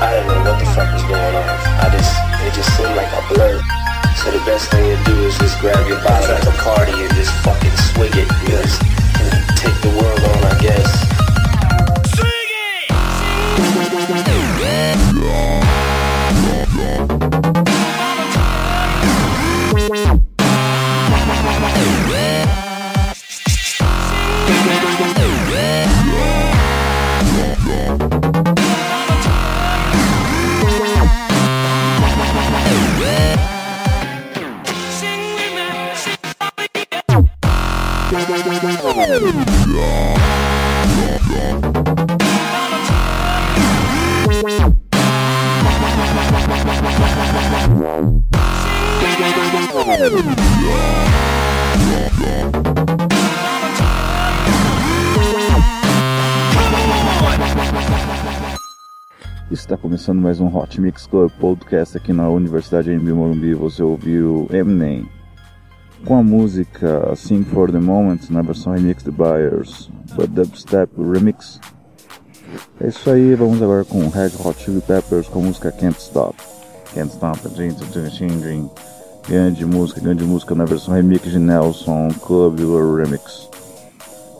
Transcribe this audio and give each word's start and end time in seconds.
I 0.00 0.14
didn't 0.14 0.28
know 0.28 0.50
what 0.50 0.58
the 0.60 0.66
fuck 0.78 0.92
was 0.94 1.02
going 1.02 1.34
on. 1.34 1.58
I 1.82 1.90
just, 1.90 2.14
it 2.46 2.54
just 2.54 2.70
seemed 2.76 2.94
like 2.94 3.10
a 3.10 3.22
blur. 3.34 3.60
So 4.22 4.30
the 4.30 4.42
best 4.46 4.70
thing 4.70 4.96
to 4.96 5.04
do 5.04 5.26
is 5.26 5.36
just 5.38 5.58
grab 5.60 5.88
your 5.88 5.98
bottle 6.02 6.30
at 6.30 6.42
the 6.44 6.52
party 6.62 6.92
and 6.92 7.12
just 7.14 7.32
fucking 7.42 7.76
swing 7.90 8.12
it. 8.14 8.28
Yes. 8.46 8.87
Começando 60.08 60.22
mais 60.22 60.40
um 60.40 60.56
Hot 60.56 60.80
Mix 60.80 61.06
Club 61.06 61.30
Podcast 61.38 61.98
aqui 61.98 62.14
na 62.14 62.30
Universidade 62.30 62.98
de 62.98 63.12
Morumbi. 63.12 63.52
Você 63.52 63.82
ouviu 63.82 64.48
Eminem 64.50 65.06
com 66.06 66.16
a 66.16 66.22
música 66.22 67.14
Sing 67.14 67.44
for 67.44 67.70
the 67.70 67.78
Moment 67.78 68.20
na 68.30 68.40
versão 68.40 68.72
remix 68.72 69.04
de 69.04 69.10
Byers, 69.10 69.90
The 70.16 70.26
Dubstep 70.26 70.90
Remix. 70.96 71.60
É 72.80 72.88
isso 72.88 73.10
aí, 73.10 73.34
vamos 73.34 73.60
agora 73.60 73.84
com 73.84 74.08
Red 74.08 74.30
Hot 74.42 74.58
Chili 74.58 74.80
Peppers 74.80 75.28
com 75.28 75.40
a 75.40 75.42
música 75.42 75.70
Can't 75.72 76.00
Stop. 76.00 76.36
Can't 76.94 77.12
Stop, 77.12 77.40
grande 79.28 79.66
música, 79.66 80.00
grande 80.00 80.24
música 80.24 80.54
na 80.54 80.64
versão 80.64 80.94
remix 80.94 81.30
de 81.30 81.38
Nelson 81.38 82.08
Club 82.24 82.60
Remix. 82.96 83.50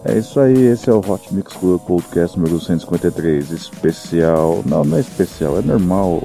É 0.04 0.16
isso 0.16 0.38
aí, 0.38 0.66
esse 0.66 0.88
é 0.88 0.92
o 0.92 0.98
Hot 0.98 1.34
Mix 1.34 1.52
Club 1.54 1.80
Podcast 1.80 2.38
número 2.38 2.60
153, 2.60 3.50
especial, 3.50 4.62
não, 4.64 4.84
não 4.84 4.96
é 4.96 5.00
especial, 5.00 5.58
é 5.58 5.60
normal, 5.60 6.22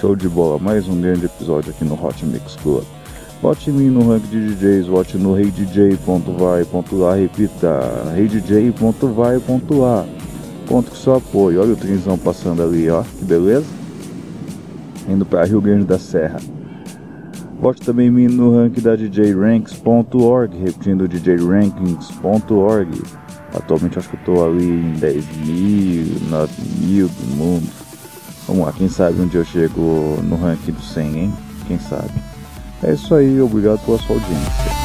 show 0.00 0.16
de 0.16 0.26
bola, 0.28 0.58
mais 0.58 0.88
um 0.88 0.98
grande 0.98 1.26
episódio 1.26 1.70
aqui 1.70 1.84
no 1.84 1.94
Hot 1.94 2.24
Mix 2.24 2.56
Club. 2.56 2.84
Vote 3.42 3.68
em 3.68 3.74
mim 3.74 3.90
no 3.90 4.08
rank 4.08 4.22
de 4.24 4.54
DJs, 4.54 4.86
vote 4.86 5.18
no 5.18 5.34
reidj.vai.lá, 5.34 7.14
repita, 7.14 8.12
reidj.vai.lá. 8.14 10.06
Conto 10.66 10.90
com 10.90 10.96
seu 10.96 11.14
apoio, 11.16 11.60
olha 11.60 11.74
o 11.74 11.76
trinzão 11.76 12.16
passando 12.16 12.62
ali, 12.62 12.88
ó, 12.88 13.02
que 13.02 13.24
beleza? 13.26 13.66
Indo 15.06 15.26
para 15.26 15.44
Rio 15.44 15.60
Grande 15.60 15.84
da 15.84 15.98
Serra. 15.98 16.38
Vote 17.58 17.80
também 17.82 18.10
mim 18.10 18.28
no 18.28 18.54
ranking 18.54 18.80
da 18.80 18.94
djranks.org, 18.94 20.56
repetindo 20.58 21.08
djrankings.org. 21.08 23.02
Atualmente 23.54 23.98
acho 23.98 24.10
que 24.10 24.16
eu 24.16 24.24
tô 24.24 24.44
ali 24.44 24.64
em 24.64 24.92
10 24.92 25.36
mil, 25.38 26.06
9 26.28 26.52
mil 26.80 27.08
do 27.08 27.36
mundo. 27.36 27.66
Vamos 28.46 28.66
lá, 28.66 28.72
quem 28.72 28.88
sabe 28.88 29.20
um 29.20 29.26
dia 29.26 29.40
eu 29.40 29.44
chego 29.44 30.18
no 30.22 30.36
ranking 30.36 30.72
do 30.72 30.82
100, 30.82 31.18
hein? 31.18 31.32
Quem 31.66 31.78
sabe? 31.78 32.12
É 32.82 32.92
isso 32.92 33.14
aí, 33.14 33.40
obrigado 33.40 33.84
pela 33.84 33.98
sua 33.98 34.16
audiência. 34.16 34.75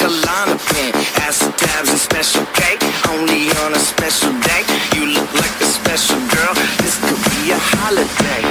like 0.00 0.10
a 0.10 0.26
liner 0.26 0.58
pin. 0.58 0.94
Acid 1.22 1.56
tabs 1.58 1.90
and 1.90 1.98
special 1.98 2.44
cake, 2.54 2.82
only 3.08 3.50
on 3.64 3.74
a 3.74 3.78
special 3.78 4.32
day. 4.40 4.64
You 4.94 5.06
look 5.06 5.32
like 5.34 5.60
a 5.60 5.64
special 5.64 6.18
girl, 6.28 6.54
this 6.78 6.98
could 7.00 7.20
be 7.30 7.50
a 7.50 7.58
holiday. 7.58 8.42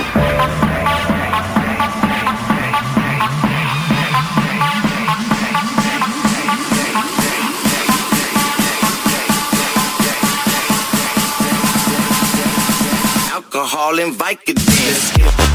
alcohol 13.32 14.00
and 14.00 14.14
Vicodin. 14.14 15.49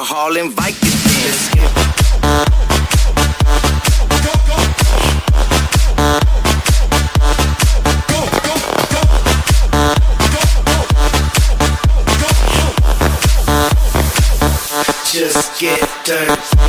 the 0.00 0.06
Harlem 0.06 0.54
Just 15.12 15.60
get 15.60 15.88
dirty. 16.04 16.59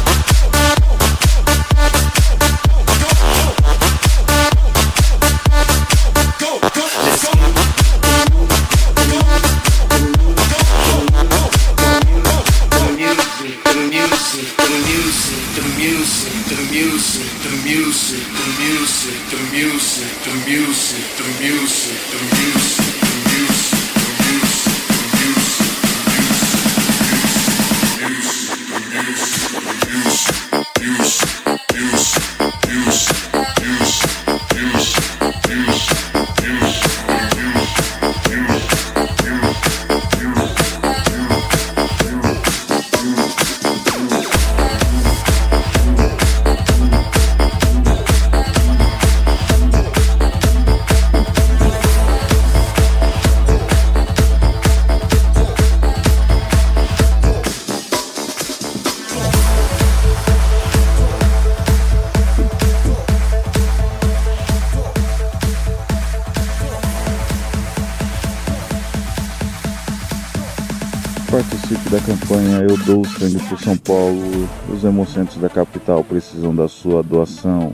Dou 72.92 73.06
sangue 73.06 73.40
por 73.48 73.58
São 73.58 73.78
Paulo, 73.78 74.50
os 74.70 74.84
hemocentros 74.84 75.38
da 75.38 75.48
capital 75.48 76.04
precisam 76.04 76.54
da 76.54 76.68
sua 76.68 77.02
doação. 77.02 77.72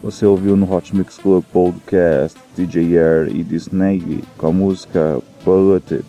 Você 0.00 0.24
ouviu 0.24 0.56
no 0.56 0.72
Hot 0.72 0.94
Mix 0.94 1.18
Club 1.18 1.42
Podcast 1.52 2.38
DJ 2.56 2.98
Air 2.98 3.34
e 3.34 3.42
Disney 3.42 4.22
com 4.36 4.46
a 4.46 4.52
música 4.52 5.20
Polluted, 5.44 6.04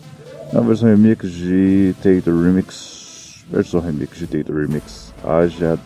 na 0.52 0.60
versão 0.60 0.90
remix 0.90 1.28
de 1.28 1.92
Tater 1.96 2.32
Remix. 2.32 3.44
Versão 3.50 3.80
remix 3.80 4.16
de 4.16 4.28
Tater 4.28 4.54
Remix. 4.54 5.12
Haja, 5.24 5.76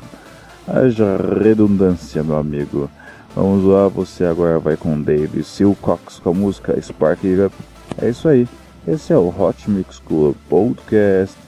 haja 0.69 1.17
redundância, 1.43 2.23
meu 2.23 2.37
amigo. 2.37 2.91
Vamos 3.35 3.65
lá, 3.65 3.89
você 3.89 4.23
agora 4.23 4.59
vai 4.59 4.77
com 4.77 5.01
Dave 5.01 5.43
Silcox 5.43 6.19
com 6.19 6.29
a 6.29 6.35
música 6.35 6.79
Spark 6.79 7.21
Up. 7.47 7.57
É 8.03 8.11
isso 8.11 8.29
aí. 8.29 8.47
Esse 8.87 9.15
é 9.15 9.17
o 9.17 9.29
Hot 9.29 9.71
Mix 9.71 9.99
Club 9.99 10.37
Podcast 10.47 11.44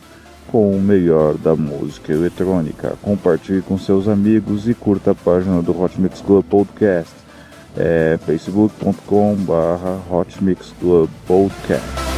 com 0.51 0.71
o 0.71 0.81
melhor 0.81 1.35
da 1.35 1.55
música 1.55 2.13
eletrônica. 2.13 2.95
Compartilhe 3.03 3.63
com 3.63 3.79
seus 3.79 4.09
amigos 4.09 4.69
e 4.69 4.75
curta 4.75 5.11
a 5.13 5.15
página 5.15 5.63
do 5.63 5.79
Hot 5.79 6.01
Mix 6.01 6.21
Club 6.21 6.45
Podcast. 6.45 7.13
É 7.77 8.19
facebook.com/barra 8.25 10.01
Hot 10.11 10.43
Mix 10.43 10.73
Club 10.81 11.11
Podcast. 11.27 12.16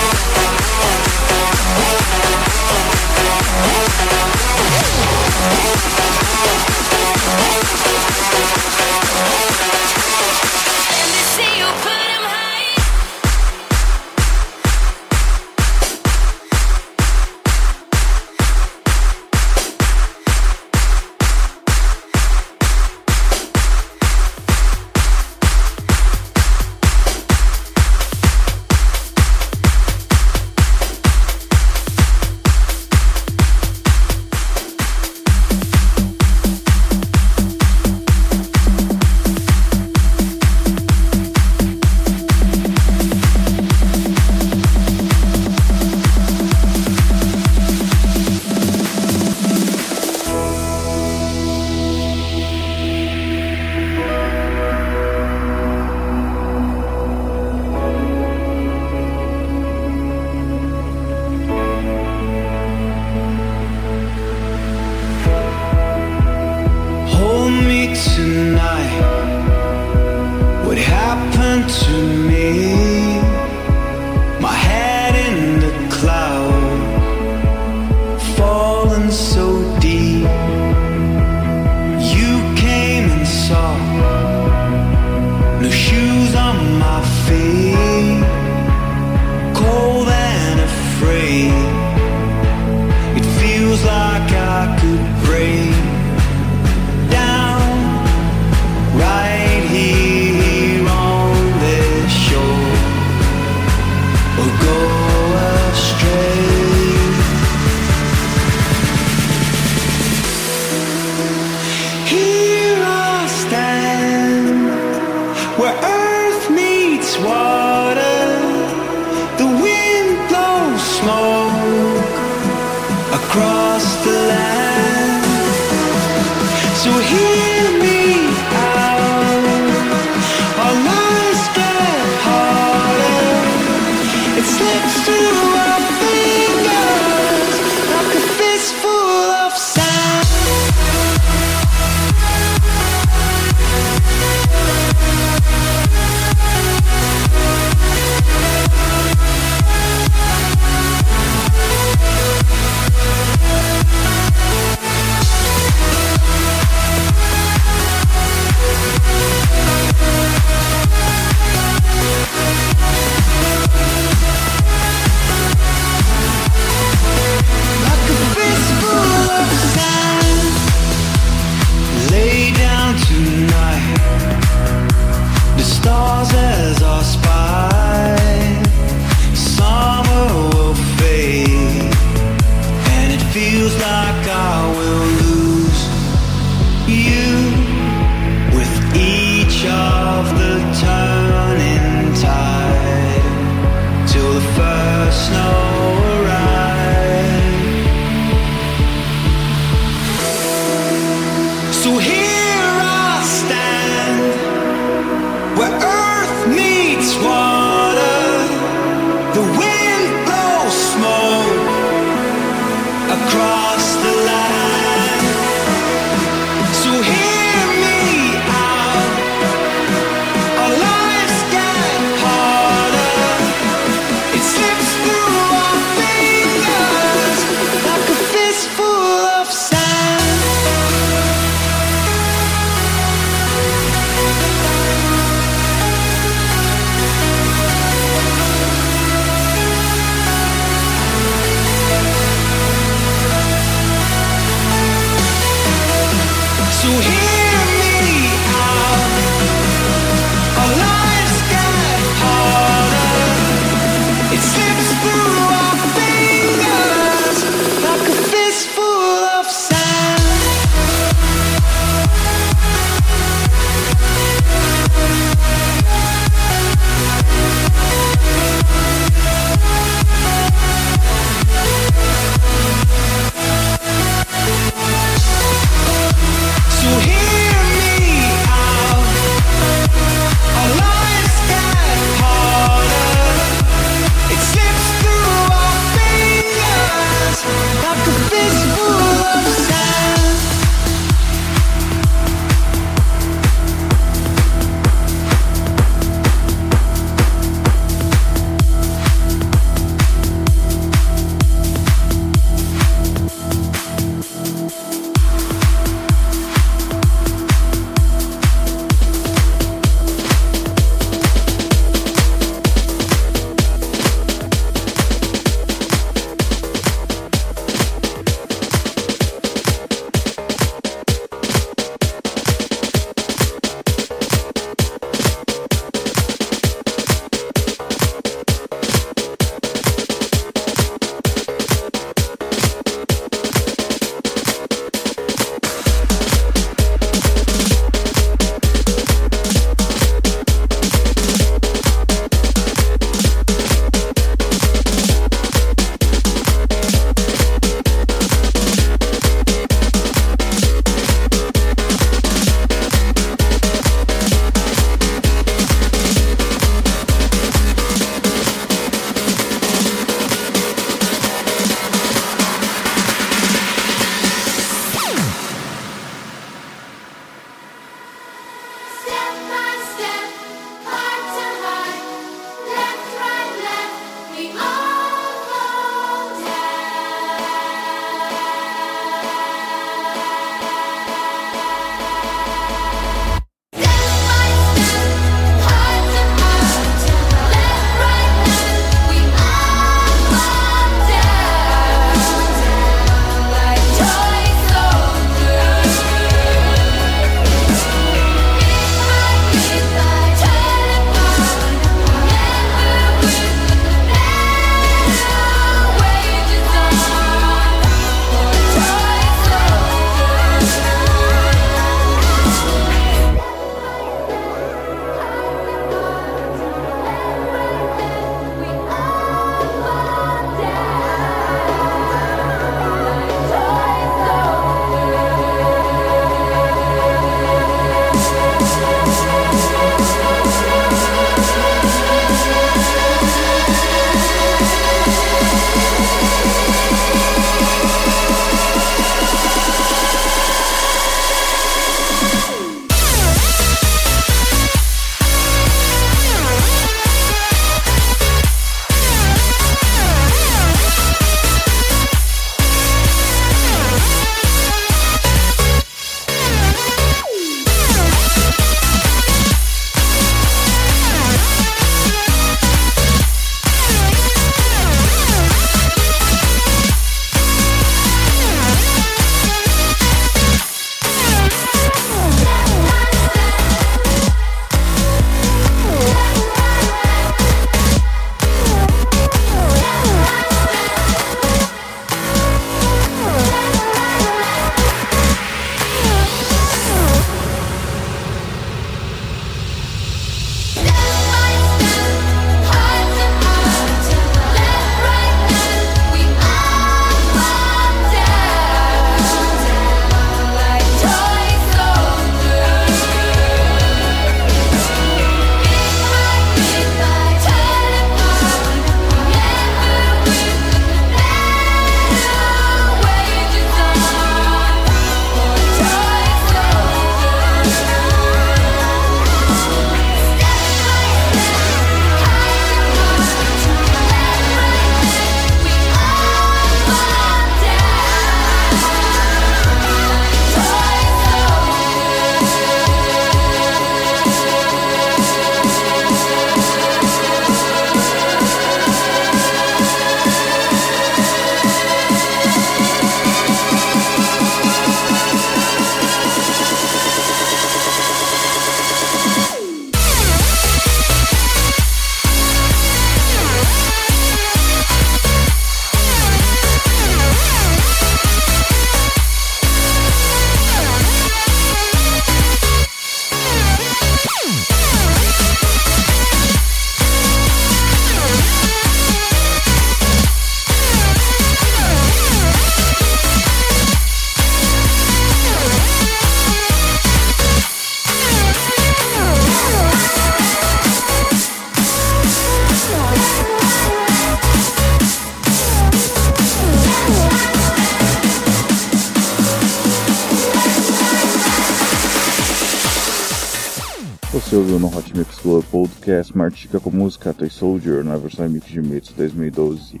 Com 596.80 596.90
música 596.90 597.32
Toy 597.32 597.48
Soldier 597.48 598.04
na 598.04 598.16
versão 598.16 598.48
Mix 598.48 598.66
de 598.66 598.82
Mix 598.82 599.10
2012. 599.16 600.00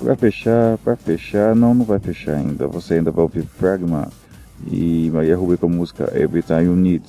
Vai 0.00 0.16
fechar, 0.16 0.78
vai 0.84 0.96
fechar, 0.96 1.54
não, 1.54 1.74
não 1.74 1.84
vai 1.84 1.98
fechar 1.98 2.36
ainda. 2.36 2.66
Você 2.66 2.94
ainda 2.94 3.10
vai 3.10 3.22
ouvir 3.22 3.42
Fragma 3.42 4.08
e 4.66 5.10
Maria 5.12 5.36
Rubio 5.36 5.58
com 5.58 5.66
a 5.66 5.68
música 5.68 6.10
Every 6.14 6.42
Time 6.42 6.64
You 6.64 6.76
Need. 6.76 7.04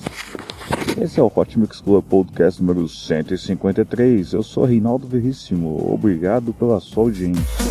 Esse 1.00 1.18
é 1.18 1.22
o 1.22 1.32
Hot 1.34 1.58
Mix 1.58 1.80
Club 1.80 2.04
Podcast 2.04 2.62
número 2.62 2.88
153. 2.88 4.32
Eu 4.32 4.42
sou 4.42 4.64
Reinaldo 4.64 5.06
Veríssimo. 5.06 5.92
Obrigado 5.92 6.52
pela 6.52 6.78
sua 6.80 7.04
audiência. 7.04 7.65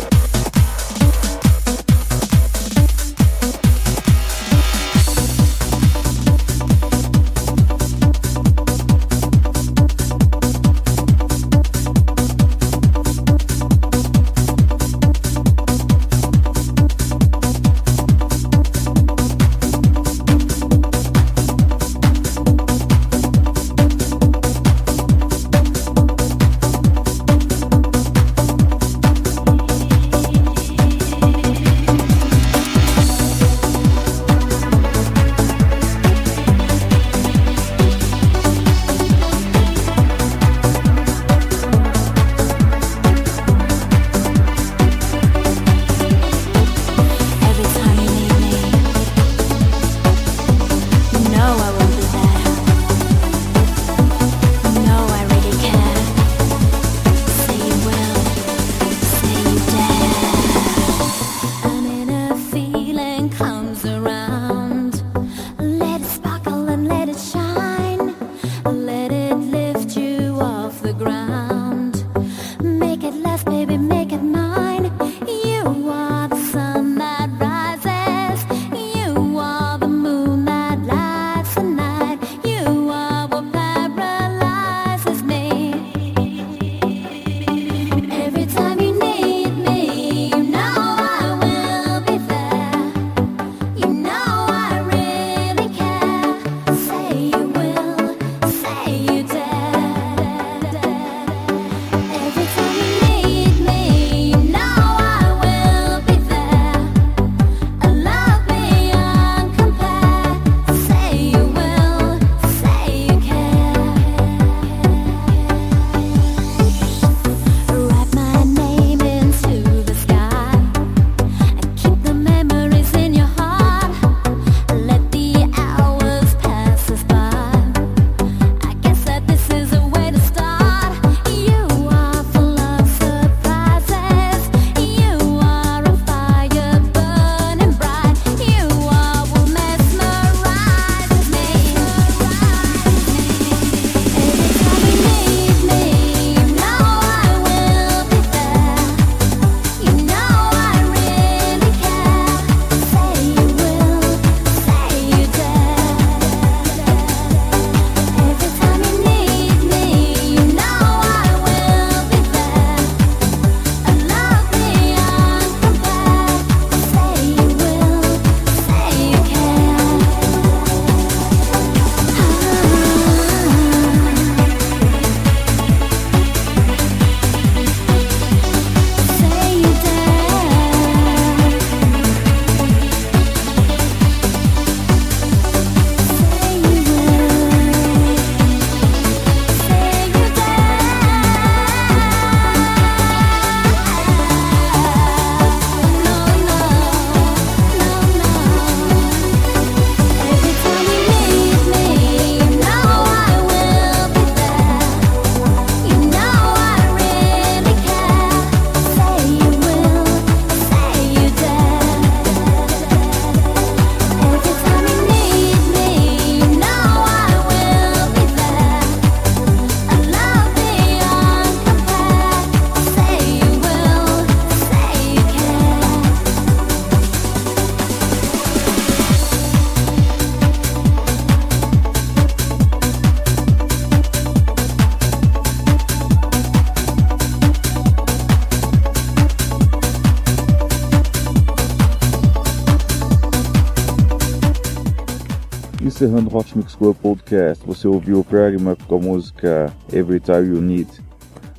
Encerrando 245.96 246.28
o 246.30 246.36
Hot 246.38 246.58
Mix 246.58 246.74
Club 246.74 246.94
Podcast, 246.94 247.64
você 247.66 247.88
ouviu 247.88 248.20
o 248.20 248.24
Pragma 248.24 248.76
com 248.86 248.96
a 248.96 248.98
música 248.98 249.72
Every 249.90 250.20
Time 250.20 250.48
You 250.48 250.60
Need. 250.60 250.90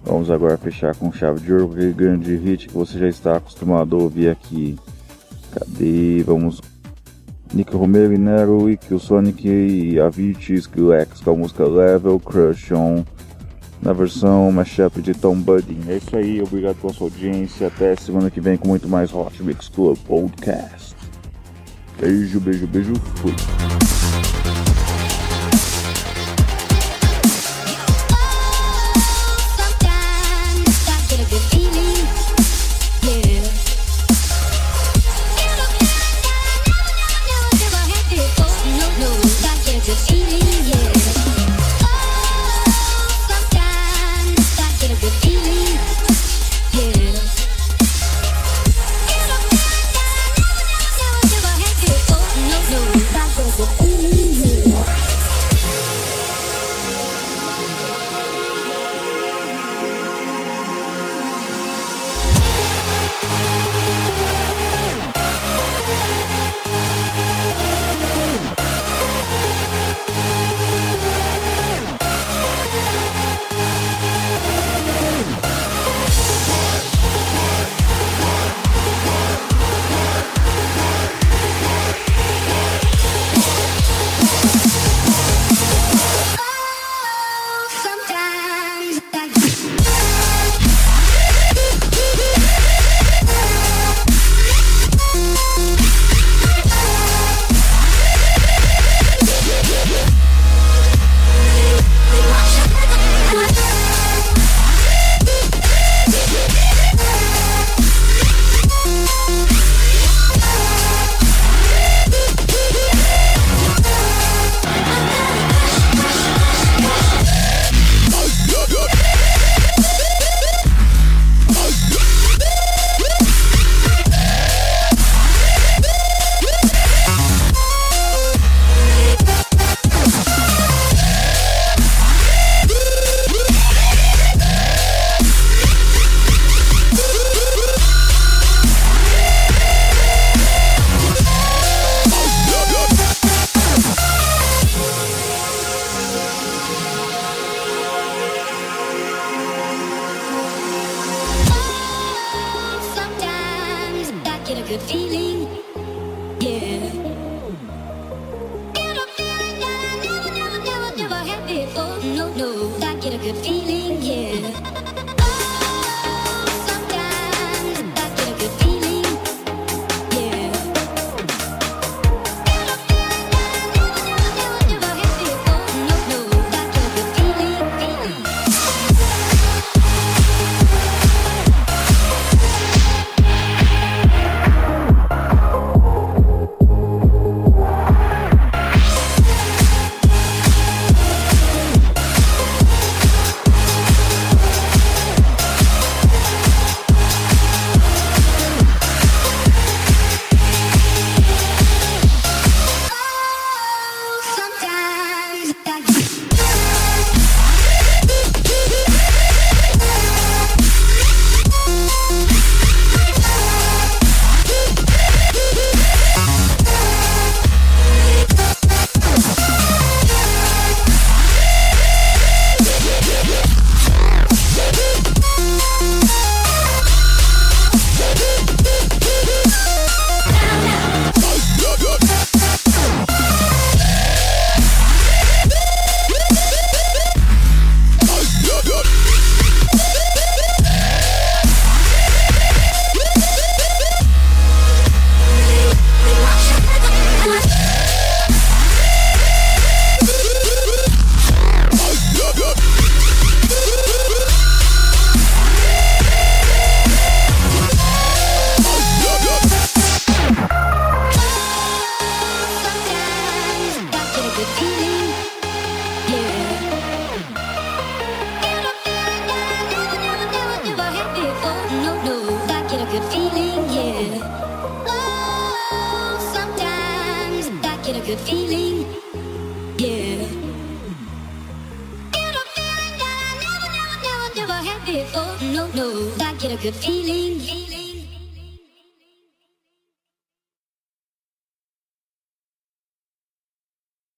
Vamos 0.05 0.29
agora 0.29 0.55
fechar 0.59 0.95
com 0.95 1.11
chave 1.11 1.39
de 1.39 1.51
ouro 1.51 1.71
aquele 1.71 1.91
grande 1.91 2.35
hit 2.35 2.67
que 2.67 2.73
você 2.75 2.99
já 2.99 3.07
está 3.07 3.37
acostumado 3.37 3.95
a 3.95 3.99
ouvir 4.03 4.29
aqui. 4.29 4.77
Cadê? 5.51 6.21
Vamos. 6.21 6.61
Nick 7.51 7.75
Romero 7.75 8.13
e 8.13 8.19
Nero, 8.19 8.69
e 8.69 8.77
o 8.91 8.99
Sonic 8.99 9.47
e 9.47 9.99
Avicii 9.99 10.57
Skrillex 10.57 11.19
com 11.21 11.31
a 11.31 11.35
música 11.35 11.65
Level 11.65 12.19
Crush 12.19 12.71
On 12.73 13.03
na 13.81 13.91
versão 13.91 14.51
mashup 14.51 15.01
de 15.01 15.15
Tom 15.15 15.41
Budding. 15.41 15.81
É 15.87 15.97
isso 15.97 16.15
aí, 16.15 16.43
obrigado 16.43 16.75
pela 16.75 16.93
sua 16.93 17.07
audiência. 17.07 17.65
Até 17.65 17.95
semana 17.95 18.29
que 18.29 18.39
vem 18.39 18.55
com 18.55 18.67
muito 18.67 18.87
mais 18.87 19.11
Hot 19.11 19.41
Mix 19.41 19.67
Club 19.67 19.97
Podcast. 20.05 20.95
Beijo, 21.99 22.39
beijo, 22.39 22.67
beijo. 22.67 22.93
Fui. 23.15 23.33